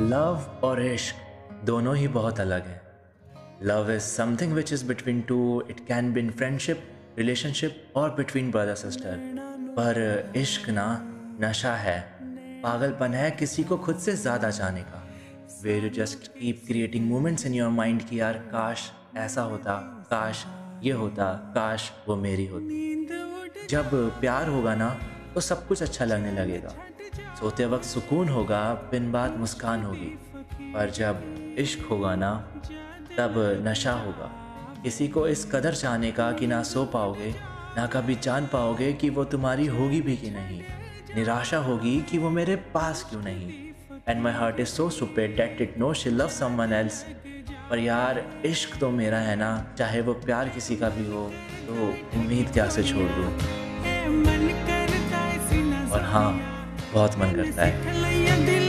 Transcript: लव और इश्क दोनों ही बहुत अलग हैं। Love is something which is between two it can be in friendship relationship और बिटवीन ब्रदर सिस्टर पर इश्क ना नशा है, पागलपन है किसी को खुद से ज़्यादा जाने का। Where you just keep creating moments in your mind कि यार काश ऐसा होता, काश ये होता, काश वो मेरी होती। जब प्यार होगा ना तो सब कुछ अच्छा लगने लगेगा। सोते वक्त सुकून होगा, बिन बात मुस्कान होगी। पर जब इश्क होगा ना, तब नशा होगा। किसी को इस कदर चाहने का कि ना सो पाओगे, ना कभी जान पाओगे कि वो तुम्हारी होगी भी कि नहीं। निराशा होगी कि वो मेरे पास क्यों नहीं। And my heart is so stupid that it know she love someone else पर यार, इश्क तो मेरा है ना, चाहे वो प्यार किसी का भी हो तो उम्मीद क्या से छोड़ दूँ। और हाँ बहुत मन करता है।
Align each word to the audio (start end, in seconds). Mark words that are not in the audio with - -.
लव 0.00 0.60
और 0.64 0.80
इश्क 0.82 1.14
दोनों 1.66 1.96
ही 1.96 2.08
बहुत 2.08 2.40
अलग 2.40 2.66
हैं। 2.66 2.80
Love 3.62 3.90
is 3.92 4.02
something 4.02 4.52
which 4.52 4.72
is 4.72 4.84
between 4.86 5.20
two 5.20 5.38
it 5.70 5.80
can 5.86 6.12
be 6.12 6.20
in 6.20 6.30
friendship 6.30 6.82
relationship 7.18 7.92
और 7.96 8.10
बिटवीन 8.10 8.50
ब्रदर 8.50 8.74
सिस्टर 8.74 9.16
पर 9.78 10.32
इश्क 10.36 10.68
ना 10.70 10.86
नशा 11.40 11.74
है, 11.76 12.00
पागलपन 12.62 13.14
है 13.14 13.30
किसी 13.30 13.64
को 13.64 13.76
खुद 13.76 13.96
से 13.96 14.12
ज़्यादा 14.16 14.50
जाने 14.50 14.82
का। 14.82 15.02
Where 15.62 15.84
you 15.84 15.90
just 15.94 16.28
keep 16.28 16.62
creating 16.66 17.08
moments 17.10 17.46
in 17.46 17.54
your 17.54 17.70
mind 17.70 18.02
कि 18.02 18.20
यार 18.20 18.38
काश 18.52 18.90
ऐसा 19.16 19.42
होता, 19.42 19.74
काश 20.10 20.44
ये 20.82 20.92
होता, 20.92 21.32
काश 21.54 21.90
वो 22.08 22.16
मेरी 22.16 22.46
होती। 22.46 23.66
जब 23.70 23.90
प्यार 24.20 24.48
होगा 24.48 24.74
ना 24.74 24.96
तो 25.34 25.40
सब 25.40 25.66
कुछ 25.68 25.82
अच्छा 25.82 26.04
लगने 26.04 26.32
लगेगा। 26.32 26.74
सोते 27.40 27.66
वक्त 27.66 27.84
सुकून 27.84 28.28
होगा, 28.28 28.74
बिन 28.90 29.12
बात 29.12 29.36
मुस्कान 29.36 29.82
होगी। 29.82 30.18
पर 30.72 30.90
जब 30.90 31.54
इश्क 31.58 31.86
होगा 31.90 32.14
ना, 32.14 32.32
तब 33.18 33.34
नशा 33.66 33.92
होगा। 33.92 34.30
किसी 34.82 35.08
को 35.08 35.26
इस 35.28 35.44
कदर 35.52 35.74
चाहने 35.74 36.10
का 36.12 36.32
कि 36.32 36.46
ना 36.46 36.62
सो 36.62 36.84
पाओगे, 36.84 37.34
ना 37.76 37.86
कभी 37.86 38.14
जान 38.14 38.46
पाओगे 38.46 38.92
कि 38.92 39.10
वो 39.10 39.24
तुम्हारी 39.24 39.66
होगी 39.66 40.00
भी 40.00 40.16
कि 40.16 40.30
नहीं। 40.30 40.62
निराशा 41.16 41.58
होगी 41.58 42.00
कि 42.00 42.18
वो 42.18 42.30
मेरे 42.30 42.56
पास 42.74 43.06
क्यों 43.10 43.22
नहीं। 43.22 43.52
And 44.08 44.22
my 44.22 44.32
heart 44.32 44.60
is 44.60 44.68
so 44.68 44.90
stupid 44.90 45.36
that 45.36 45.62
it 45.62 45.78
know 45.78 45.92
she 45.94 46.10
love 46.10 46.28
someone 46.28 46.72
else 46.72 47.04
पर 47.70 47.78
यार, 47.78 48.24
इश्क 48.44 48.78
तो 48.80 48.90
मेरा 48.90 49.18
है 49.18 49.36
ना, 49.36 49.66
चाहे 49.78 50.00
वो 50.00 50.12
प्यार 50.12 50.48
किसी 50.48 50.76
का 50.76 50.88
भी 50.88 51.10
हो 51.12 51.30
तो 51.68 51.88
उम्मीद 52.18 52.52
क्या 52.52 52.68
से 52.68 52.84
छोड़ 52.84 53.10
दूँ। 53.10 53.32
और 55.90 56.02
हाँ 56.02 56.57
बहुत 56.94 57.18
मन 57.18 57.32
करता 57.36 57.64
है। 57.64 58.67